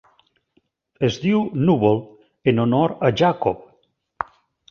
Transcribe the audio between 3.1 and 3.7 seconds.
Jacob.